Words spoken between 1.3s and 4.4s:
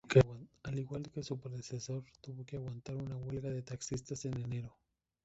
predecesor, tuvo que aguantar una huelga de taxistas en